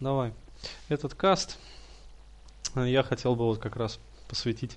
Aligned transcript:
давай. 0.00 0.32
Этот 0.88 1.14
каст 1.14 1.58
я 2.74 3.02
хотел 3.02 3.34
бы 3.34 3.44
вот 3.44 3.58
как 3.58 3.76
раз 3.76 3.98
посвятить 4.28 4.76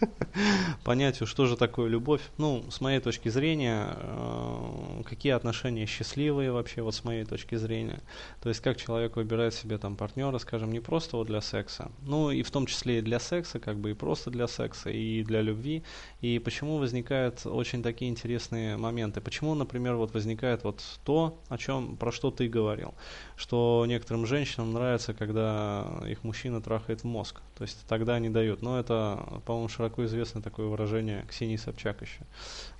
понятию, 0.84 1.26
что 1.26 1.46
же 1.46 1.56
такое 1.56 1.88
любовь. 1.88 2.20
Ну, 2.38 2.64
с 2.70 2.80
моей 2.80 3.00
точки 3.00 3.28
зрения, 3.28 3.88
э, 3.96 5.02
какие 5.04 5.32
отношения 5.32 5.86
счастливые 5.86 6.52
вообще, 6.52 6.82
вот 6.82 6.94
с 6.94 7.04
моей 7.04 7.24
точки 7.24 7.54
зрения. 7.54 8.00
То 8.42 8.48
есть, 8.48 8.60
как 8.60 8.76
человек 8.76 9.16
выбирает 9.16 9.54
себе 9.54 9.78
там 9.78 9.96
партнера, 9.96 10.38
скажем, 10.38 10.72
не 10.72 10.80
просто 10.80 11.16
вот 11.16 11.26
для 11.26 11.40
секса, 11.40 11.90
ну 12.02 12.30
и 12.30 12.42
в 12.42 12.50
том 12.50 12.66
числе 12.66 12.98
и 12.98 13.02
для 13.02 13.18
секса, 13.18 13.58
как 13.58 13.78
бы 13.78 13.90
и 13.90 13.94
просто 13.94 14.30
для 14.30 14.46
секса, 14.46 14.90
и 14.90 15.22
для 15.22 15.42
любви. 15.42 15.82
И 16.20 16.38
почему 16.38 16.78
возникают 16.78 17.46
очень 17.46 17.82
такие 17.82 18.10
интересные 18.10 18.76
моменты. 18.76 19.20
Почему, 19.20 19.54
например, 19.54 19.96
вот 19.96 20.14
возникает 20.14 20.64
вот 20.64 20.82
то, 21.04 21.38
о 21.48 21.58
чем, 21.58 21.96
про 21.96 22.12
что 22.12 22.30
ты 22.30 22.48
говорил, 22.48 22.94
что 23.36 23.84
некоторым 23.88 24.26
женщинам 24.26 24.72
нравится, 24.72 25.14
когда 25.14 25.86
их 26.06 26.24
мужчина 26.24 26.60
трахает 26.60 27.00
в 27.00 27.04
мозг. 27.04 27.40
То 27.56 27.62
есть 27.62 27.86
тогда 27.88 28.14
они 28.14 28.28
дают. 28.28 28.62
Но 28.62 28.78
это, 28.78 29.40
по-моему, 29.46 29.68
широко 29.86 30.04
известно 30.04 30.42
такое 30.42 30.66
выражение 30.66 31.24
Ксении 31.28 31.56
Собчак 31.56 32.02
еще. 32.02 32.22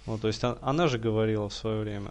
Вот, 0.07 0.21
то 0.21 0.29
есть 0.29 0.43
а, 0.43 0.59
она 0.61 0.89
же 0.89 0.99
говорила 0.99 1.49
в 1.49 1.55
свое 1.55 1.83
время. 1.83 2.11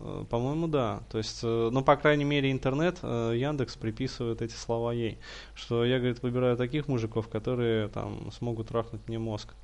Э, 0.00 0.24
по-моему, 0.28 0.66
да. 0.66 1.02
То 1.10 1.18
есть, 1.18 1.40
э, 1.44 1.70
ну, 1.72 1.82
по 1.84 1.96
крайней 1.96 2.24
мере, 2.24 2.50
интернет, 2.50 2.98
э, 3.02 3.34
Яндекс 3.36 3.76
приписывает 3.76 4.42
эти 4.42 4.54
слова 4.54 4.92
ей. 4.92 5.18
Что 5.54 5.84
я, 5.84 5.98
говорит, 5.98 6.22
выбираю 6.22 6.56
таких 6.56 6.88
мужиков, 6.88 7.28
которые 7.28 7.86
там 7.88 8.32
смогут 8.32 8.68
трахнуть 8.68 9.06
мне 9.06 9.18
мозг. 9.18 9.54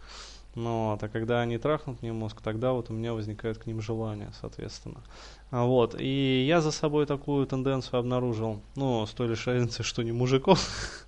Ну, 0.54 0.90
вот, 0.90 1.02
а 1.02 1.08
когда 1.08 1.40
они 1.40 1.56
трахнут 1.56 2.02
мне 2.02 2.12
мозг, 2.12 2.42
тогда 2.42 2.72
вот 2.72 2.90
у 2.90 2.92
меня 2.92 3.14
возникает 3.14 3.56
к 3.56 3.64
ним 3.66 3.80
желание, 3.80 4.30
соответственно. 4.38 5.02
А 5.50 5.64
вот, 5.64 5.94
и 5.98 6.44
я 6.46 6.60
за 6.60 6.70
собой 6.70 7.06
такую 7.06 7.46
тенденцию 7.46 8.00
обнаружил, 8.00 8.60
ну, 8.76 9.06
с 9.06 9.10
той 9.12 9.28
лишь 9.28 9.46
разницей, 9.46 9.82
что 9.82 10.02
не 10.02 10.12
мужиков, 10.12 10.60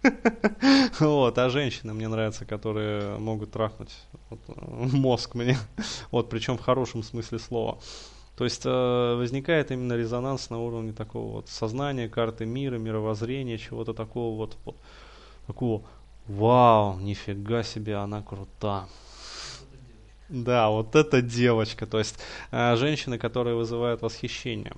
вот, 1.01 1.37
а 1.39 1.51
женщины 1.51 1.93
мне 1.93 2.09
нравятся, 2.09 2.47
которые 2.47 3.19
могут 3.19 3.51
трахнуть 3.53 3.95
мозг 4.49 5.35
мне, 5.35 5.59
вот, 6.11 6.31
причем 6.31 6.57
в 6.57 6.63
хорошем 6.63 7.03
смысле 7.03 7.39
слова. 7.39 7.79
То 8.37 8.45
есть 8.45 8.63
э, 8.65 9.15
возникает 9.15 9.71
именно 9.71 9.93
резонанс 9.93 10.51
на 10.51 10.59
уровне 10.59 10.93
такого 10.93 11.35
вот 11.35 11.49
сознания, 11.49 12.09
карты 12.09 12.47
мира, 12.47 12.79
мировоззрения, 12.79 13.59
чего-то 13.59 13.93
такого 13.93 14.37
вот, 14.37 14.57
вот 14.65 14.77
такого, 15.47 15.83
вау, 16.27 16.99
нифига 16.99 17.63
себе, 17.63 17.97
она 17.97 18.23
крута. 18.23 18.89
Да, 20.29 20.71
вот 20.71 20.97
эта 20.97 21.21
девочка, 21.21 21.87
то 21.87 21.99
есть 21.99 22.19
э, 22.51 22.77
женщины, 22.77 23.19
которые 23.19 23.57
вызывают 23.57 24.01
восхищение. 24.01 24.73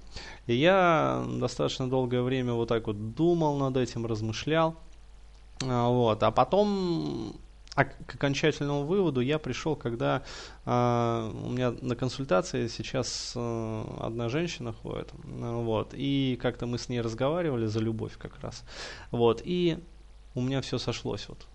И 0.47 0.55
я 0.55 1.25
достаточно 1.39 1.89
долгое 1.89 2.23
время 2.23 2.53
вот 2.53 2.69
так 2.69 2.87
вот 2.89 3.15
думал 3.15 3.57
над 3.57 3.77
этим, 3.77 4.07
размышлял. 4.07 4.75
Э, 5.63 5.87
вот, 5.87 6.23
а 6.23 6.33
потом 6.33 7.37
а 7.77 7.85
к 7.85 8.15
окончательному 8.15 8.85
выводу 8.85 9.21
я 9.21 9.39
пришел, 9.39 9.77
когда 9.77 10.23
э, 10.65 11.31
у 11.45 11.51
меня 11.51 11.75
на 11.83 11.95
консультации 11.95 12.69
сейчас 12.69 13.35
э, 13.37 13.85
одна 14.01 14.29
женщина 14.31 14.73
ходит, 14.73 15.11
вот, 15.23 15.91
и 15.93 16.39
как-то 16.41 16.67
мы 16.67 16.79
с 16.79 16.89
ней 16.89 17.03
разговаривали 17.03 17.67
за 17.67 17.81
любовь 17.81 18.17
как 18.19 18.41
раз, 18.41 18.65
вот, 19.11 19.43
и 19.45 19.79
у 20.35 20.41
меня 20.41 20.63
все 20.63 20.79
сошлось 20.79 21.29
вот 21.29 21.47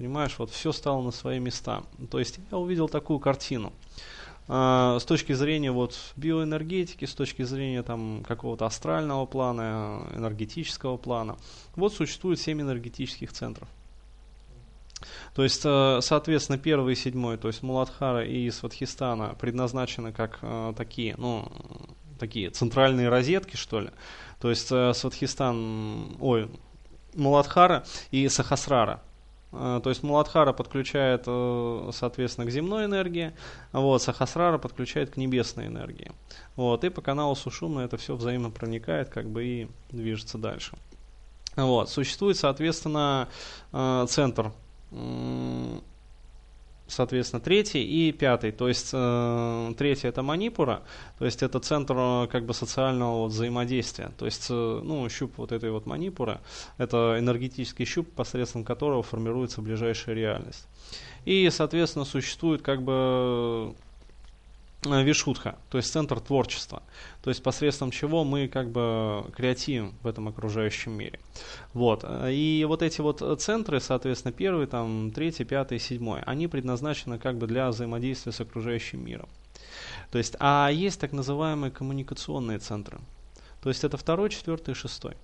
Понимаешь, 0.00 0.36
вот 0.38 0.48
все 0.48 0.72
стало 0.72 1.02
на 1.02 1.10
свои 1.10 1.38
места. 1.40 1.82
То 2.10 2.18
есть 2.18 2.38
я 2.50 2.56
увидел 2.56 2.88
такую 2.88 3.18
картину. 3.18 3.70
А, 4.48 4.98
с 4.98 5.04
точки 5.04 5.34
зрения 5.34 5.72
вот 5.72 5.94
биоэнергетики, 6.16 7.04
с 7.04 7.12
точки 7.12 7.42
зрения 7.42 7.82
там 7.82 8.24
какого-то 8.26 8.64
астрального 8.64 9.26
плана, 9.26 10.06
энергетического 10.14 10.96
плана, 10.96 11.36
вот 11.76 11.92
существует 11.92 12.40
семь 12.40 12.62
энергетических 12.62 13.30
центров. 13.30 13.68
То 15.34 15.42
есть, 15.42 15.60
э, 15.66 15.98
соответственно, 16.00 16.56
первый 16.56 16.94
и 16.94 16.96
седьмой, 16.96 17.36
то 17.36 17.48
есть 17.48 17.62
Муладхара 17.62 18.24
и 18.24 18.50
Сватхистана 18.50 19.34
предназначены 19.38 20.12
как 20.12 20.38
э, 20.40 20.72
такие, 20.78 21.14
ну, 21.18 21.46
такие 22.18 22.48
центральные 22.48 23.10
розетки, 23.10 23.56
что 23.56 23.80
ли. 23.80 23.90
То 24.40 24.48
есть 24.48 24.72
э, 24.72 24.94
Сватхистан, 24.94 26.16
ой, 26.20 26.48
Муладхара 27.12 27.84
и 28.10 28.26
Сахасрара. 28.30 29.02
Э, 29.52 29.80
то 29.82 29.90
есть 29.90 30.02
Муладхара 30.02 30.52
подключает, 30.52 31.24
э, 31.26 31.90
соответственно, 31.92 32.46
к 32.46 32.50
земной 32.50 32.84
энергии, 32.84 33.32
вот, 33.72 34.02
Сахасрара 34.02 34.58
подключает 34.58 35.10
к 35.10 35.16
небесной 35.16 35.66
энергии. 35.66 36.12
Вот, 36.56 36.84
и 36.84 36.88
по 36.88 37.00
каналу 37.00 37.34
Сушумна 37.34 37.80
это 37.80 37.96
все 37.96 38.14
взаимно 38.14 38.50
проникает, 38.50 39.08
как 39.08 39.28
бы 39.28 39.44
и 39.44 39.68
движется 39.90 40.38
дальше. 40.38 40.76
Вот, 41.56 41.90
существует, 41.90 42.36
соответственно, 42.36 43.28
э, 43.72 44.06
центр 44.08 44.52
соответственно, 46.90 47.40
третий 47.40 47.82
и 47.82 48.12
пятый. 48.12 48.52
То 48.52 48.68
есть 48.68 48.90
э, 48.92 49.74
третий 49.78 50.08
это 50.08 50.22
манипура, 50.22 50.82
то 51.18 51.24
есть 51.24 51.42
это 51.42 51.60
центр 51.60 51.94
э, 51.96 52.26
как 52.30 52.44
бы 52.44 52.54
социального 52.54 53.22
вот, 53.22 53.32
взаимодействия. 53.32 54.10
То 54.18 54.26
есть, 54.26 54.48
э, 54.50 54.80
ну, 54.82 55.08
щуп 55.08 55.38
вот 55.38 55.52
этой 55.52 55.70
вот 55.70 55.86
манипуры, 55.86 56.40
это 56.78 57.16
энергетический 57.18 57.84
щуп, 57.84 58.10
посредством 58.12 58.64
которого 58.64 59.02
формируется 59.02 59.62
ближайшая 59.62 60.14
реальность. 60.14 60.66
И, 61.24 61.48
соответственно, 61.50 62.04
существует 62.04 62.62
как 62.62 62.82
бы 62.82 63.74
вишутха, 64.82 65.56
то 65.68 65.78
есть 65.78 65.92
центр 65.92 66.20
творчества, 66.20 66.82
то 67.22 67.30
есть 67.30 67.42
посредством 67.42 67.90
чего 67.90 68.24
мы 68.24 68.48
как 68.48 68.70
бы 68.70 69.26
креативим 69.36 69.94
в 70.02 70.06
этом 70.06 70.28
окружающем 70.28 70.92
мире. 70.92 71.20
Вот. 71.74 72.04
И 72.28 72.64
вот 72.66 72.82
эти 72.82 73.00
вот 73.00 73.40
центры, 73.40 73.80
соответственно, 73.80 74.32
первый, 74.32 74.66
там, 74.66 75.10
третий, 75.10 75.44
пятый, 75.44 75.78
седьмой, 75.78 76.22
они 76.22 76.48
предназначены 76.48 77.18
как 77.18 77.36
бы 77.36 77.46
для 77.46 77.68
взаимодействия 77.68 78.32
с 78.32 78.40
окружающим 78.40 79.04
миром. 79.04 79.28
То 80.10 80.18
есть, 80.18 80.34
а 80.40 80.70
есть 80.70 81.00
так 81.00 81.12
называемые 81.12 81.70
коммуникационные 81.70 82.58
центры. 82.58 82.98
То 83.62 83.68
есть 83.68 83.84
это 83.84 83.96
второй, 83.96 84.30
четвертый 84.30 84.72
и 84.72 84.74
шестой. 84.74 85.16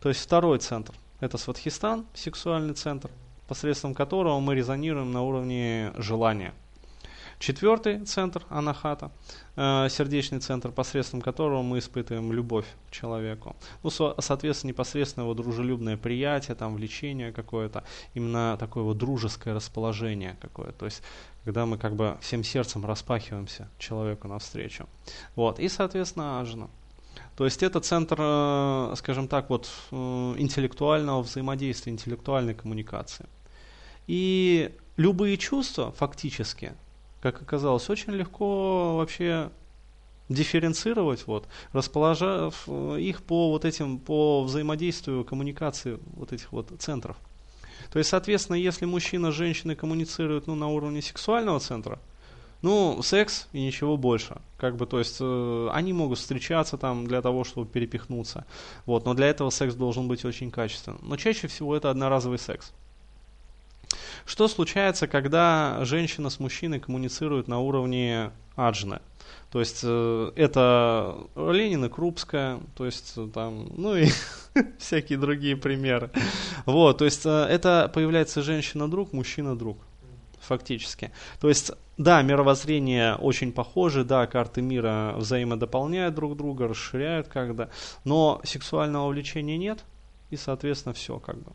То 0.00 0.10
есть 0.10 0.20
второй 0.20 0.58
центр– 0.58 0.94
это 1.20 1.38
Сватхистан, 1.38 2.06
сексуальный 2.14 2.74
центр, 2.74 3.10
посредством 3.48 3.94
которого 3.94 4.38
мы 4.40 4.54
резонируем 4.54 5.12
на 5.12 5.22
уровне 5.22 5.92
желания– 5.96 6.52
Четвертый 7.38 8.04
центр 8.04 8.44
анахата, 8.48 9.12
э, 9.54 9.86
сердечный 9.90 10.40
центр, 10.40 10.72
посредством 10.72 11.20
которого 11.20 11.62
мы 11.62 11.78
испытываем 11.78 12.32
любовь 12.32 12.66
к 12.88 12.90
человеку. 12.90 13.54
Ну, 13.84 13.90
со, 13.90 14.16
соответственно, 14.18 14.70
непосредственно 14.70 15.22
его 15.22 15.34
дружелюбное 15.34 15.96
приятие, 15.96 16.56
там, 16.56 16.74
влечение 16.74 17.30
какое-то, 17.32 17.84
именно 18.14 18.56
такое 18.58 18.82
вот 18.82 18.98
дружеское 18.98 19.54
расположение 19.54 20.36
какое-то. 20.40 20.72
То 20.72 20.84
есть, 20.86 21.02
когда 21.44 21.64
мы 21.64 21.78
как 21.78 21.94
бы 21.94 22.18
всем 22.20 22.42
сердцем 22.42 22.84
распахиваемся 22.84 23.68
человеку 23.78 24.26
навстречу. 24.26 24.88
Вот. 25.36 25.60
И, 25.60 25.68
соответственно, 25.68 26.40
ажна. 26.40 26.68
То 27.36 27.44
есть 27.44 27.62
это 27.62 27.78
центр, 27.78 28.16
э, 28.18 28.94
скажем 28.96 29.28
так, 29.28 29.48
вот 29.48 29.70
э, 29.92 29.96
интеллектуального 30.38 31.22
взаимодействия, 31.22 31.92
интеллектуальной 31.92 32.54
коммуникации. 32.54 33.26
И 34.08 34.74
любые 34.96 35.36
чувства 35.36 35.92
фактически 35.92 36.72
как 37.20 37.42
оказалось, 37.42 37.88
очень 37.90 38.12
легко 38.12 38.96
вообще 38.96 39.50
дифференцировать, 40.28 41.26
вот, 41.26 41.48
расположив 41.72 42.68
их 42.68 43.22
по 43.22 43.50
вот 43.50 43.64
этим, 43.64 43.98
по 43.98 44.42
взаимодействию, 44.44 45.24
коммуникации 45.24 45.98
вот 46.14 46.32
этих 46.32 46.52
вот 46.52 46.70
центров. 46.78 47.16
То 47.90 47.98
есть, 47.98 48.10
соответственно, 48.10 48.56
если 48.56 48.84
мужчина 48.84 49.32
с 49.32 49.34
женщиной 49.34 49.74
коммуницируют 49.74 50.46
ну, 50.46 50.54
на 50.54 50.68
уровне 50.68 51.00
сексуального 51.00 51.58
центра, 51.60 51.98
ну, 52.60 53.00
секс 53.02 53.48
и 53.52 53.64
ничего 53.64 53.96
больше. 53.96 54.40
Как 54.56 54.76
бы, 54.76 54.84
то 54.86 54.98
есть, 54.98 55.18
э, 55.20 55.68
они 55.72 55.92
могут 55.92 56.18
встречаться 56.18 56.76
там 56.76 57.06
для 57.06 57.22
того, 57.22 57.44
чтобы 57.44 57.70
перепихнуться. 57.70 58.44
Вот, 58.84 59.04
но 59.04 59.14
для 59.14 59.28
этого 59.28 59.50
секс 59.50 59.74
должен 59.74 60.08
быть 60.08 60.24
очень 60.24 60.50
качественным. 60.50 61.00
Но 61.02 61.16
чаще 61.16 61.46
всего 61.46 61.76
это 61.76 61.90
одноразовый 61.90 62.38
секс. 62.38 62.72
Что 64.28 64.46
случается, 64.46 65.06
когда 65.06 65.82
женщина 65.86 66.28
с 66.28 66.38
мужчиной 66.38 66.80
коммуницируют 66.80 67.48
на 67.48 67.60
уровне 67.60 68.30
аджны? 68.56 69.00
То 69.50 69.58
есть 69.58 69.80
э, 69.82 70.32
это 70.36 71.16
Ленин 71.34 71.86
и 71.86 71.88
Крупская, 71.88 72.60
то 72.76 72.84
есть 72.84 73.14
э, 73.16 73.26
там, 73.32 73.70
ну 73.74 73.96
и 73.96 74.08
всякие 74.78 75.18
другие 75.18 75.56
примеры. 75.56 76.10
Вот, 76.66 76.98
то 76.98 77.06
есть 77.06 77.24
э, 77.24 77.30
это 77.30 77.90
появляется 77.94 78.42
женщина-друг, 78.42 79.14
мужчина-друг 79.14 79.78
фактически. 80.40 81.10
То 81.40 81.48
есть, 81.48 81.72
да, 81.96 82.20
мировоззрение 82.20 83.14
очень 83.14 83.50
похоже, 83.50 84.04
да, 84.04 84.26
карты 84.26 84.60
мира 84.60 85.14
взаимодополняют 85.16 86.14
друг 86.14 86.36
друга, 86.36 86.68
расширяют 86.68 87.28
когда, 87.28 87.70
но 88.04 88.42
сексуального 88.44 89.08
влечения 89.08 89.56
нет, 89.56 89.86
и, 90.28 90.36
соответственно, 90.36 90.92
все 90.92 91.18
как 91.18 91.38
бы 91.38 91.52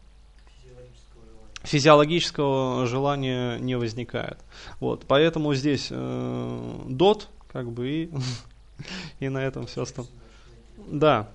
физиологического 1.64 2.86
желания 2.86 3.58
не 3.58 3.76
возникает. 3.76 4.38
Вот, 4.80 5.06
поэтому 5.08 5.54
здесь 5.54 5.88
э, 5.90 6.80
дот, 6.88 7.30
как 7.52 7.72
бы, 7.72 7.90
и, 7.90 8.10
и 9.20 9.30
на 9.30 9.40
этом 9.40 9.66
все 9.66 9.84
осталось. 9.84 10.12
Да. 10.88 11.30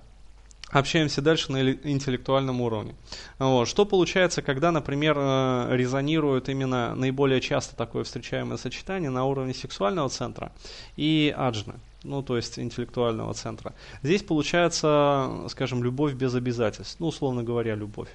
общаемся 0.71 1.21
дальше 1.21 1.51
на 1.51 1.71
интеллектуальном 1.71 2.61
уровне. 2.61 2.95
Вот. 3.39 3.67
Что 3.67 3.85
получается, 3.85 4.41
когда, 4.41 4.71
например, 4.71 5.17
э, 5.17 5.67
резонирует 5.71 6.49
именно 6.49 6.93
наиболее 6.95 7.41
часто 7.41 7.75
такое 7.75 8.03
встречаемое 8.03 8.57
сочетание 8.57 9.09
на 9.09 9.25
уровне 9.25 9.53
сексуального 9.53 10.09
центра 10.09 10.51
и 10.95 11.33
аджны, 11.35 11.75
ну, 12.03 12.21
то 12.23 12.37
есть 12.37 12.59
интеллектуального 12.59 13.33
центра. 13.33 13.73
Здесь 14.03 14.23
получается, 14.23 15.45
скажем, 15.49 15.83
любовь 15.83 16.13
без 16.13 16.33
обязательств, 16.33 16.97
ну, 16.99 17.07
условно 17.07 17.43
говоря, 17.43 17.75
любовь. 17.75 18.09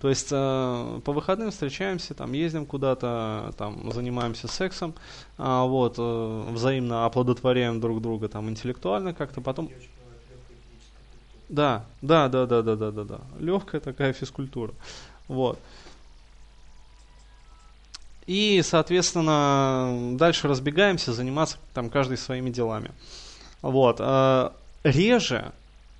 То 0.00 0.08
есть 0.08 0.28
э, 0.30 1.00
по 1.04 1.12
выходным 1.12 1.50
встречаемся, 1.50 2.14
там 2.14 2.32
ездим 2.32 2.66
куда-то, 2.66 3.54
там 3.56 3.90
занимаемся 3.92 4.48
сексом, 4.48 4.94
э, 5.38 5.62
вот, 5.62 5.96
э, 5.98 6.44
взаимно 6.50 7.06
оплодотворяем 7.06 7.80
друг 7.80 8.00
друга 8.00 8.28
там 8.28 8.48
интеллектуально 8.48 9.14
как-то, 9.14 9.40
потом... 9.40 9.70
Да, 11.48 11.84
да, 12.02 12.28
да, 12.28 12.46
да, 12.46 12.62
да, 12.62 12.76
да, 12.76 12.90
да, 12.90 13.04
да. 13.04 13.20
Легкая 13.38 13.80
такая 13.80 14.12
физкультура. 14.12 14.72
Вот. 15.28 15.58
И, 18.26 18.62
соответственно, 18.64 20.16
дальше 20.16 20.48
разбегаемся, 20.48 21.12
заниматься 21.12 21.58
там 21.74 21.90
каждый 21.90 22.16
своими 22.16 22.50
делами. 22.50 22.90
Вот. 23.60 23.96
А, 24.00 24.54
реже, 24.82 25.52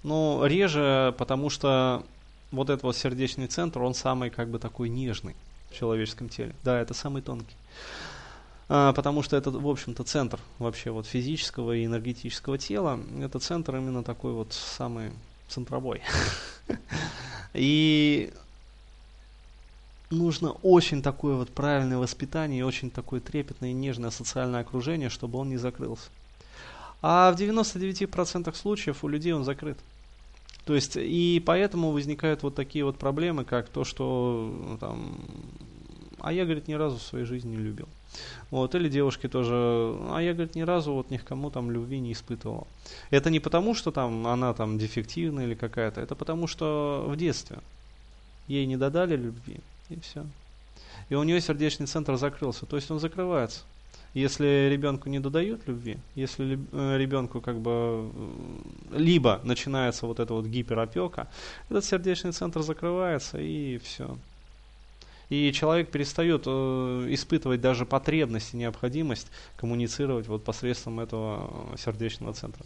ну, 0.03 0.44
реже, 0.44 1.15
потому 1.19 1.50
что 1.50 2.05
вот 2.50 2.71
этот 2.71 2.82
вот 2.82 2.97
сердечный 2.97 3.47
центр, 3.47 3.82
он 3.82 3.94
самый 3.94 4.31
как 4.31 4.49
бы 4.49 4.59
такой 4.59 4.88
нежный 4.88 5.37
в 5.71 5.75
человеческом 5.75 6.29
теле. 6.29 6.55
Да, 6.62 6.81
это 6.81 6.94
самый 6.94 7.21
тонкий. 7.21 7.56
А, 8.69 8.93
потому 8.93 9.23
что 9.23 9.37
это, 9.37 9.50
в 9.50 9.69
общем-то, 9.69 10.05
центр 10.05 10.41
вообще 10.59 10.91
вот 10.91 11.06
физического 11.06 11.73
и 11.73 11.85
энергетического 11.85 12.56
тела. 12.56 13.00
Это 13.21 13.38
центр 13.38 13.76
именно 13.76 14.03
такой 14.03 14.32
вот 14.32 14.53
самый 14.53 15.11
центровой. 15.49 16.00
И 17.55 18.32
нужно 20.14 20.52
очень 20.62 21.02
такое 21.02 21.37
вот 21.37 21.50
правильное 21.50 21.99
воспитание 21.99 22.61
и 22.61 22.62
очень 22.62 22.90
такое 22.90 23.20
трепетное 23.20 23.70
и 23.70 23.75
нежное 23.75 24.11
социальное 24.11 24.61
окружение, 24.61 25.11
чтобы 25.11 25.38
он 25.38 25.49
не 25.49 25.56
закрылся. 25.56 26.08
А 27.02 27.32
в 27.32 27.37
99% 27.37 28.55
случаев 28.55 29.05
у 29.05 29.08
людей 29.08 29.32
он 29.32 29.44
закрыт. 29.44 29.78
То 30.64 30.75
есть, 30.75 30.96
и 30.96 31.43
поэтому 31.44 31.90
возникают 31.90 32.43
вот 32.43 32.55
такие 32.55 32.84
вот 32.84 32.96
проблемы, 32.96 33.44
как 33.44 33.69
то, 33.69 33.84
что 33.84 34.78
там, 34.81 35.19
а 36.20 36.32
я, 36.32 36.44
говорит, 36.44 36.69
ни 36.69 36.72
разу 36.72 36.96
в 36.96 37.02
своей 37.02 37.26
жизни 37.26 37.50
не 37.50 37.62
любил. 37.62 37.87
Вот, 38.50 38.75
или 38.75 38.88
девушки 38.88 39.28
тоже, 39.28 39.52
а 39.52 40.20
я, 40.20 40.32
говорит, 40.32 40.55
ни 40.55 40.62
разу 40.62 40.94
вот 40.94 41.11
ни 41.11 41.19
к 41.19 41.25
кому 41.25 41.50
там 41.50 41.70
любви 41.70 42.00
не 42.00 42.12
испытывала. 42.12 42.66
Это 43.11 43.28
не 43.28 43.40
потому, 43.40 43.75
что 43.75 43.90
там 43.90 44.26
она 44.26 44.55
там 44.55 44.78
дефективная 44.78 45.44
или 45.44 45.55
какая-то, 45.55 46.00
это 46.00 46.14
потому, 46.14 46.46
что 46.46 47.05
в 47.06 47.16
детстве 47.16 47.58
ей 48.49 48.64
не 48.66 48.76
додали 48.76 49.16
любви, 49.16 49.61
и 49.94 50.00
все. 50.00 50.26
И 51.08 51.14
у 51.14 51.23
нее 51.23 51.41
сердечный 51.41 51.87
центр 51.87 52.17
закрылся, 52.17 52.67
то 52.67 52.76
есть 52.76 52.91
он 52.91 53.00
закрывается. 53.00 53.62
Если 54.14 54.69
ребенку 54.70 55.08
не 55.08 55.19
додают 55.19 55.67
любви, 55.67 55.99
если 56.14 56.58
э, 56.73 56.99
ребенку 56.99 57.41
как 57.41 57.58
бы 57.58 58.11
э, 58.93 58.96
либо 58.96 59.41
начинается 59.43 60.06
вот 60.06 60.20
эта 60.20 60.32
вот 60.35 60.46
гиперопека, 60.46 61.26
этот 61.69 61.85
сердечный 61.85 62.31
центр 62.31 62.62
закрывается 62.62 63.38
и 63.38 63.79
все. 63.79 64.17
И 65.31 65.52
человек 65.52 65.91
перестает 65.91 66.44
э, 66.47 67.06
испытывать 67.11 67.61
даже 67.61 67.87
потребность 67.87 68.55
и 68.55 68.56
необходимость 68.56 69.26
коммуницировать 69.56 70.29
вот 70.29 70.44
посредством 70.44 71.00
этого 71.00 71.76
сердечного 71.76 72.35
центра. 72.35 72.64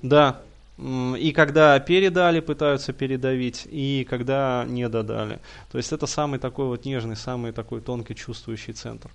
Да, 0.00 0.40
и 0.78 1.32
когда 1.34 1.78
передали, 1.80 2.40
пытаются 2.40 2.92
передавить, 2.92 3.66
и 3.70 4.06
когда 4.08 4.66
не 4.68 4.88
додали. 4.88 5.40
То 5.72 5.78
есть 5.78 5.92
это 5.92 6.06
самый 6.06 6.38
такой 6.38 6.66
вот 6.66 6.84
нежный, 6.84 7.16
самый 7.16 7.52
такой 7.52 7.80
тонкий 7.80 8.14
чувствующий 8.14 8.74
центр. 8.74 9.10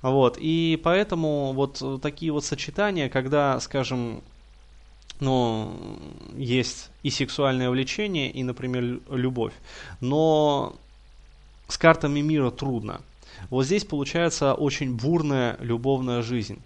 Вот. 0.00 0.38
И 0.40 0.80
поэтому 0.82 1.52
вот 1.52 1.82
такие 2.00 2.32
вот 2.32 2.46
сочетания, 2.46 3.10
когда, 3.10 3.60
скажем, 3.60 4.22
ну, 5.20 5.76
есть 6.34 6.90
и 7.02 7.10
сексуальное 7.10 7.68
влечение, 7.68 8.30
и, 8.30 8.42
например, 8.42 9.00
любовь. 9.10 9.52
Но 10.00 10.76
с 11.68 11.76
картами 11.76 12.20
мира 12.20 12.50
трудно. 12.50 13.02
Вот 13.50 13.64
здесь 13.66 13.84
получается 13.84 14.54
очень 14.54 14.96
бурная 14.96 15.58
любовная 15.60 16.22
жизнь. 16.22 16.60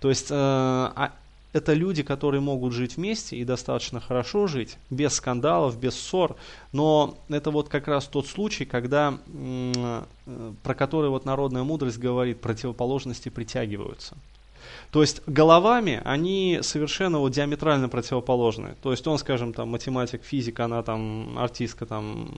То 0.00 0.08
есть 0.08 0.30
э, 0.30 0.34
а 0.34 1.12
это 1.52 1.74
люди, 1.74 2.02
которые 2.02 2.40
могут 2.40 2.72
жить 2.72 2.96
вместе 2.96 3.36
и 3.36 3.44
достаточно 3.44 4.00
хорошо 4.00 4.46
жить, 4.46 4.78
без 4.90 5.14
скандалов, 5.14 5.78
без 5.78 5.94
ссор, 5.94 6.36
но 6.72 7.18
это 7.28 7.50
вот 7.50 7.68
как 7.68 7.88
раз 7.88 8.06
тот 8.06 8.26
случай, 8.26 8.64
когда, 8.64 9.18
э, 9.26 10.04
про 10.62 10.74
который 10.74 11.10
вот 11.10 11.24
народная 11.24 11.62
мудрость 11.62 11.98
говорит, 11.98 12.40
противоположности 12.40 13.28
притягиваются. 13.28 14.16
То 14.92 15.00
есть 15.00 15.22
головами 15.26 16.02
они 16.04 16.60
совершенно 16.60 17.18
вот 17.18 17.32
диаметрально 17.32 17.88
противоположны. 17.88 18.76
То 18.82 18.90
есть 18.90 19.06
он, 19.06 19.16
скажем, 19.16 19.54
там 19.54 19.70
математик, 19.70 20.22
физик, 20.22 20.60
она 20.60 20.82
там 20.82 21.38
артистка, 21.38 21.86
там 21.86 22.28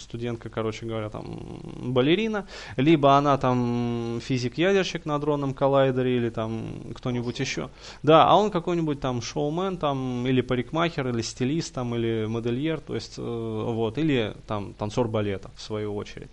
студентка, 0.00 0.48
короче 0.48 0.86
говоря, 0.86 1.10
там 1.10 1.60
балерина, 1.92 2.46
либо 2.78 3.16
она 3.16 3.36
там 3.36 4.20
физик-ядерщик 4.22 5.04
на 5.04 5.18
дронном 5.18 5.52
коллайдере 5.52 6.16
или 6.16 6.30
там 6.30 6.94
кто-нибудь 6.94 7.38
еще. 7.38 7.68
Да, 8.02 8.26
а 8.26 8.36
он 8.36 8.50
какой-нибудь 8.50 9.00
там 9.00 9.20
шоумен 9.20 9.76
там 9.76 10.26
или 10.26 10.40
парикмахер, 10.40 11.08
или 11.08 11.20
стилист 11.20 11.74
там, 11.74 11.94
или 11.94 12.24
модельер, 12.26 12.80
то 12.80 12.94
есть 12.94 13.14
э, 13.18 13.22
вот, 13.22 13.98
или 13.98 14.34
там 14.46 14.72
танцор 14.74 15.08
балета 15.08 15.50
в 15.56 15.60
свою 15.60 15.94
очередь. 15.94 16.30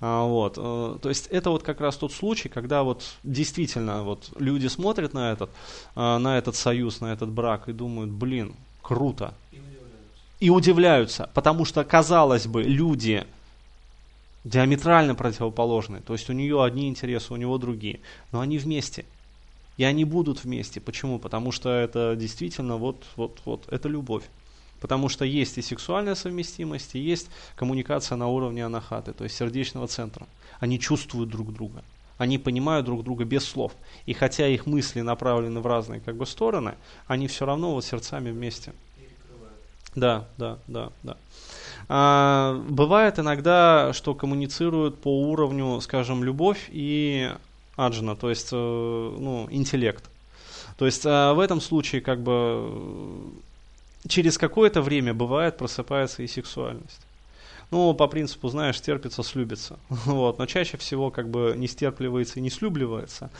А, 0.00 0.24
вот, 0.24 0.54
э, 0.56 0.98
то 1.02 1.08
есть 1.10 1.26
это 1.26 1.50
вот 1.50 1.62
как 1.62 1.82
раз 1.82 1.96
тот 1.96 2.12
случай, 2.12 2.48
когда 2.48 2.82
вот 2.82 3.02
действительно 3.22 4.04
вот 4.04 4.30
люди 4.38 4.68
смотрят 4.68 5.01
смотрят 5.02 5.14
на 5.14 5.32
этот, 5.32 5.50
а, 5.94 6.18
на 6.18 6.38
этот 6.38 6.56
союз, 6.56 7.00
на 7.00 7.12
этот 7.12 7.30
брак 7.30 7.68
и 7.68 7.72
думают, 7.72 8.10
блин, 8.10 8.54
круто. 8.82 9.34
И 9.50 9.58
удивляются. 9.58 10.40
И 10.40 10.50
удивляются, 10.50 11.30
потому 11.34 11.64
что, 11.64 11.84
казалось 11.84 12.46
бы, 12.46 12.62
люди 12.62 13.24
диаметрально 14.44 15.14
противоположные. 15.14 16.02
То 16.02 16.14
есть 16.14 16.30
у 16.30 16.32
нее 16.32 16.62
одни 16.62 16.88
интересы, 16.88 17.32
у 17.32 17.36
него 17.36 17.58
другие. 17.58 18.00
Но 18.32 18.40
они 18.40 18.58
вместе. 18.58 19.04
И 19.78 19.84
они 19.84 20.04
будут 20.04 20.44
вместе. 20.44 20.80
Почему? 20.80 21.18
Потому 21.18 21.52
что 21.52 21.70
это 21.70 22.16
действительно 22.16 22.76
вот, 22.76 22.96
вот, 23.16 23.40
вот, 23.44 23.64
это 23.70 23.88
любовь. 23.88 24.24
Потому 24.80 25.08
что 25.08 25.24
есть 25.24 25.58
и 25.58 25.62
сексуальная 25.62 26.16
совместимость, 26.16 26.96
и 26.96 26.98
есть 26.98 27.28
коммуникация 27.56 28.16
на 28.16 28.26
уровне 28.26 28.66
анахаты, 28.66 29.12
то 29.12 29.24
есть 29.24 29.36
сердечного 29.36 29.86
центра. 29.86 30.26
Они 30.58 30.78
чувствуют 30.78 31.30
друг 31.30 31.52
друга 31.52 31.84
они 32.22 32.38
понимают 32.38 32.86
друг 32.86 33.02
друга 33.02 33.24
без 33.24 33.44
слов. 33.44 33.72
И 34.06 34.12
хотя 34.12 34.46
их 34.46 34.66
мысли 34.66 35.00
направлены 35.00 35.60
в 35.60 35.66
разные 35.66 36.00
как 36.00 36.16
бы 36.16 36.24
стороны, 36.24 36.76
они 37.08 37.26
все 37.26 37.44
равно 37.44 37.74
вот 37.74 37.84
сердцами 37.84 38.30
вместе. 38.30 38.72
Да, 39.96 40.28
да, 40.38 40.58
да, 40.68 40.90
да. 41.02 41.16
А, 41.88 42.62
бывает 42.68 43.18
иногда, 43.18 43.92
что 43.92 44.14
коммуницируют 44.14 45.00
по 45.00 45.30
уровню, 45.30 45.80
скажем, 45.80 46.22
любовь 46.22 46.70
и 46.70 47.30
аджна, 47.76 48.14
то 48.14 48.30
есть 48.30 48.50
э, 48.52 48.56
ну, 48.56 49.48
интеллект. 49.50 50.08
То 50.78 50.86
есть 50.86 51.02
а, 51.04 51.34
в 51.34 51.40
этом 51.40 51.60
случае 51.60 52.00
как 52.00 52.22
бы 52.22 53.32
через 54.08 54.38
какое-то 54.38 54.80
время 54.80 55.12
бывает 55.12 55.58
просыпается 55.58 56.22
и 56.22 56.28
сексуальность. 56.28 57.00
Ну, 57.72 57.94
по 57.94 58.06
принципу, 58.06 58.48
знаешь, 58.48 58.78
терпится, 58.80 59.22
слюбится. 59.22 59.78
Вот. 60.04 60.38
Но 60.38 60.44
чаще 60.44 60.76
всего 60.76 61.10
как 61.10 61.30
бы 61.30 61.54
не 61.56 61.66
стерпливается 61.66 62.38
и 62.38 62.42
не 62.42 62.50
слюбливается. 62.50 63.30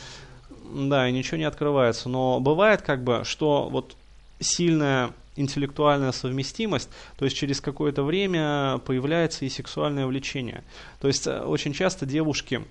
Да, 0.73 1.07
и 1.07 1.11
ничего 1.11 1.37
не 1.37 1.43
открывается. 1.43 2.09
Но 2.09 2.39
бывает 2.39 2.81
как 2.81 3.03
бы, 3.03 3.21
что 3.25 3.69
вот 3.69 3.95
сильная 4.39 5.11
интеллектуальная 5.35 6.11
совместимость, 6.11 6.89
то 7.17 7.25
есть 7.25 7.37
через 7.37 7.61
какое-то 7.61 8.03
время 8.03 8.79
появляется 8.85 9.45
и 9.45 9.49
сексуальное 9.49 10.07
влечение. 10.07 10.63
То 10.99 11.07
есть 11.07 11.27
э, 11.27 11.41
очень 11.41 11.73
часто 11.73 12.05
девушки, 12.07 12.63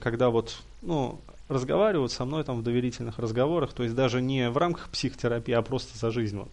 когда 0.00 0.30
вот, 0.30 0.56
ну, 0.82 1.20
разговаривают 1.48 2.10
со 2.10 2.24
мной 2.24 2.42
там 2.42 2.58
в 2.58 2.62
доверительных 2.62 3.18
разговорах, 3.18 3.72
то 3.72 3.84
есть 3.84 3.94
даже 3.94 4.20
не 4.20 4.50
в 4.50 4.56
рамках 4.56 4.88
психотерапии, 4.88 5.54
а 5.54 5.62
просто 5.62 5.96
за 5.98 6.10
жизнь. 6.10 6.36
Вот. 6.36 6.50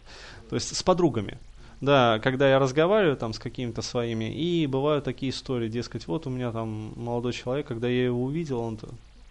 То 0.49 0.55
есть 0.55 0.75
с 0.75 0.83
подругами. 0.83 1.39
Да, 1.79 2.19
когда 2.19 2.49
я 2.49 2.57
разговариваю 2.57 3.17
там 3.17 3.33
с 3.33 3.39
какими-то 3.39 3.83
своими, 3.83 4.33
и 4.33 4.65
бывают 4.65 5.05
такие 5.05 5.31
истории, 5.31 5.69
дескать, 5.69 6.07
вот 6.07 6.25
у 6.25 6.31
меня 6.31 6.51
там 6.51 6.93
молодой 6.95 7.33
человек, 7.33 7.67
когда 7.67 7.87
я 7.87 8.05
его 8.05 8.23
увидел, 8.23 8.59
он 8.59 8.79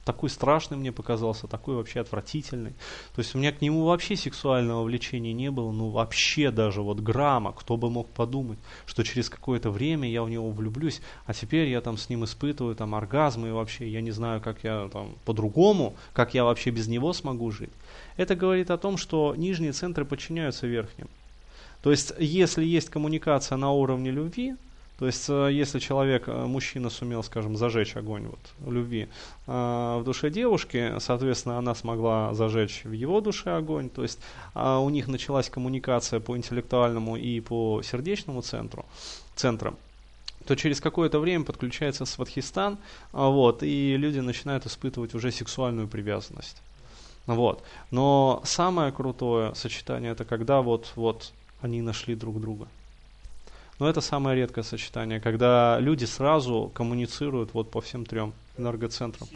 такой 0.05 0.31
страшный 0.31 0.76
мне 0.76 0.93
показался, 0.93 1.49
такой 1.49 1.75
вообще 1.75 1.99
отвратительный. 1.99 2.71
То 3.17 3.19
есть 3.19 3.35
у 3.35 3.38
меня 3.38 3.50
к 3.50 3.61
нему 3.61 3.85
вообще 3.85 4.15
сексуального 4.15 4.85
влечения 4.85 5.33
не 5.33 5.50
было, 5.50 5.73
ну 5.73 5.88
вообще 5.88 6.53
даже 6.53 6.83
вот 6.83 7.00
грамма, 7.00 7.53
кто 7.53 7.76
бы 7.76 7.91
мог 7.91 8.09
подумать, 8.11 8.61
что 8.87 9.03
через 9.03 9.29
какое-то 9.29 9.71
время 9.71 10.09
я 10.09 10.23
в 10.23 10.31
него 10.31 10.49
влюблюсь, 10.53 11.03
а 11.26 11.35
теперь 11.35 11.69
я 11.69 11.81
там 11.81 11.97
с 11.99 12.09
ним 12.09 12.25
испытываю 12.25 12.76
там 12.76 12.95
оргазмы 12.95 13.49
и 13.49 13.50
вообще 13.53 13.88
я 13.88 14.00
не 14.00 14.12
знаю, 14.12 14.41
как 14.41 14.62
я 14.62 14.88
там 14.93 15.17
по-другому, 15.25 15.97
как 16.12 16.35
я 16.35 16.45
вообще 16.45 16.71
без 16.71 16.87
него 16.87 17.12
смогу 17.12 17.50
жить. 17.50 17.73
Это 18.17 18.37
говорит 18.37 18.71
о 18.71 18.79
том, 18.79 18.97
что 18.97 19.35
нижние 19.37 19.73
центры 19.73 20.05
подчиняются 20.05 20.69
верхним. 20.69 21.09
То 21.87 21.93
есть, 21.93 22.12
если 22.19 22.64
есть 22.64 22.90
коммуникация 22.90 23.57
на 23.57 23.71
уровне 23.71 24.11
любви, 24.11 24.57
то 24.99 25.07
есть, 25.07 25.26
э, 25.28 25.50
если 25.52 25.78
человек, 25.78 26.25
э, 26.26 26.33
мужчина 26.45 26.90
сумел, 26.90 27.23
скажем, 27.23 27.57
зажечь 27.57 27.95
огонь 27.95 28.26
вот, 28.26 28.40
любви 28.69 29.07
э, 29.47 29.52
в 30.00 30.02
душе 30.05 30.31
девушки, 30.31 30.95
соответственно, 30.99 31.59
она 31.59 31.76
смогла 31.76 32.35
зажечь 32.35 32.83
в 32.83 32.90
его 32.90 33.21
душе 33.21 33.57
огонь, 33.57 33.88
то 33.88 34.02
есть 34.02 34.19
э, 34.57 34.76
у 34.78 34.90
них 34.90 35.07
началась 35.07 35.49
коммуникация 35.49 36.19
по 36.19 36.37
интеллектуальному 36.37 37.16
и 37.16 37.38
по 37.38 37.83
сердечному 37.83 38.43
центру, 38.43 38.85
центрам, 39.37 39.76
то 40.45 40.57
через 40.57 40.81
какое-то 40.81 41.21
время 41.21 41.45
подключается 41.45 42.05
сватхистан, 42.05 42.78
а, 43.12 43.28
вот, 43.28 43.62
и 43.62 43.97
люди 43.97 44.19
начинают 44.19 44.66
испытывать 44.66 45.14
уже 45.14 45.31
сексуальную 45.31 45.87
привязанность. 45.87 46.62
Вот. 47.26 47.62
Но 47.93 48.43
самое 48.45 48.90
крутое 48.90 49.55
сочетание 49.55 50.11
это 50.11 50.25
когда 50.25 50.62
вот, 50.62 50.93
вот 50.97 51.33
они 51.61 51.83
нашли 51.83 52.15
друг 52.15 52.41
друга. 52.41 52.69
Но 53.79 53.89
это 53.89 54.01
самое 54.01 54.37
редкое 54.37 54.63
сочетание, 54.63 55.21
когда 55.21 55.79
люди 55.81 56.07
сразу 56.07 56.71
коммуницируют 56.75 57.53
вот 57.53 57.71
по 57.71 57.81
всем 57.81 58.07
трем 58.07 58.33
энергоцентрам. 58.57 59.29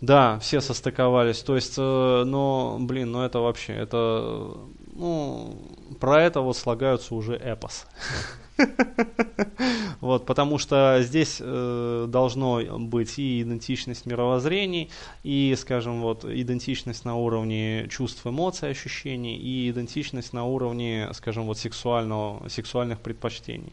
Да, 0.00 0.38
все 0.38 0.60
состыковались. 0.60 1.42
То 1.42 1.56
есть, 1.56 1.74
э, 1.76 2.24
но, 2.24 2.78
блин, 2.80 3.12
ну 3.12 3.22
это 3.22 3.40
вообще, 3.40 3.74
это, 3.74 4.56
ну, 4.94 5.58
про 5.98 6.22
это 6.22 6.40
вот 6.40 6.56
слагаются 6.56 7.14
уже 7.14 7.34
эпос. 7.34 7.86
Вот, 10.00 10.24
потому 10.24 10.56
что 10.56 10.98
здесь 11.02 11.36
э, 11.40 12.06
должно 12.08 12.62
быть 12.78 13.18
и 13.18 13.42
идентичность 13.42 14.06
мировоззрений, 14.06 14.88
и, 15.22 15.54
скажем, 15.58 16.00
вот 16.00 16.24
идентичность 16.24 17.04
на 17.04 17.16
уровне 17.16 17.86
чувств, 17.88 18.26
эмоций, 18.26 18.70
ощущений, 18.70 19.36
и 19.36 19.70
идентичность 19.70 20.32
на 20.32 20.46
уровне, 20.46 21.10
скажем, 21.12 21.44
вот 21.44 21.58
сексуального, 21.58 22.48
сексуальных 22.48 23.00
предпочтений. 23.00 23.72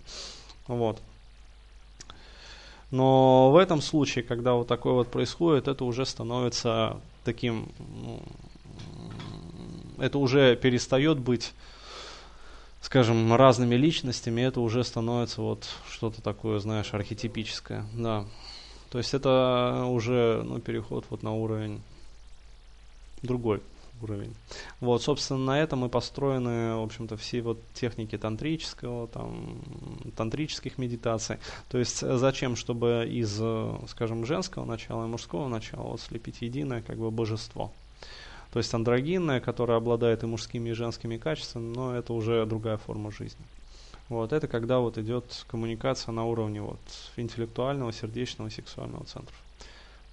Вот. 0.68 1.00
Но 2.92 3.52
в 3.52 3.58
этом 3.58 3.82
случае, 3.82 4.24
когда 4.24 4.54
вот 4.54 4.68
такое 4.68 4.94
вот 4.94 5.10
происходит, 5.10 5.68
это 5.68 5.86
уже 5.86 6.06
становится 6.06 7.00
таким, 7.24 7.70
ну, 8.04 8.22
это 9.98 10.18
уже 10.18 10.56
перестает 10.56 11.20
быть 11.20 11.54
скажем, 12.88 13.34
разными 13.34 13.76
личностями, 13.76 14.40
это 14.40 14.62
уже 14.62 14.82
становится 14.86 15.42
вот 15.42 15.68
что-то 15.90 16.22
такое, 16.22 16.60
знаешь, 16.60 16.94
архетипическое, 16.94 17.86
да. 17.94 18.24
То 18.92 18.98
есть 18.98 19.14
это 19.14 19.84
уже 19.90 20.42
ну, 20.46 20.60
переход 20.60 21.04
вот 21.10 21.22
на 21.22 21.34
уровень 21.34 21.82
другой 23.24 23.62
уровень. 24.02 24.34
Вот, 24.80 25.04
собственно, 25.04 25.38
на 25.38 25.60
этом 25.60 25.84
и 25.84 25.90
построены, 25.90 26.78
в 26.78 26.84
общем-то, 26.84 27.18
все 27.18 27.42
вот 27.42 27.60
техники 27.74 28.18
тантрического, 28.18 29.10
там, 29.10 29.60
тантрических 30.16 30.78
медитаций. 30.78 31.40
То 31.68 31.80
есть 31.80 32.00
зачем, 32.00 32.56
чтобы 32.56 33.06
из, 33.10 33.34
скажем, 33.90 34.26
женского 34.26 34.64
начала 34.64 35.04
и 35.04 35.10
мужского 35.10 35.50
начала 35.50 35.90
вот 35.90 36.00
слепить 36.00 36.42
единое, 36.42 36.82
как 36.84 36.96
бы, 36.96 37.12
божество. 37.12 37.74
То 38.52 38.60
есть 38.60 38.74
андрогинная, 38.74 39.40
которая 39.40 39.78
обладает 39.78 40.24
и 40.24 40.28
мужскими, 40.28 40.70
и 40.70 40.74
женскими 40.74 41.18
качествами, 41.18 41.74
но 41.74 41.96
это 41.96 42.14
уже 42.14 42.46
другая 42.46 42.78
форма 42.78 43.12
жизни. 43.12 43.44
Вот, 44.10 44.32
это 44.32 44.48
когда 44.48 44.80
вот 44.80 44.98
идет 44.98 45.46
коммуникация 45.48 46.14
на 46.14 46.26
уровне 46.26 46.62
вот 46.62 46.80
интеллектуального, 47.18 47.92
сердечного, 47.92 48.50
сексуального 48.50 49.06
центра. 49.06 49.36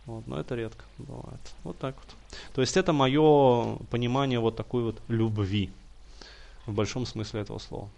Вот, 0.06 0.26
но 0.26 0.38
это 0.38 0.54
редко 0.54 0.84
бывает. 0.98 1.40
Вот 1.62 1.78
так 1.78 1.94
вот. 1.96 2.38
То 2.54 2.60
есть 2.60 2.76
это 2.76 2.92
мое 2.92 3.76
понимание 3.90 4.40
вот 4.40 4.56
такой 4.56 4.82
вот 4.82 5.00
любви 5.08 5.70
в 6.66 6.72
большом 6.72 7.06
смысле 7.06 7.40
этого 7.42 7.58
слова. 7.58 7.88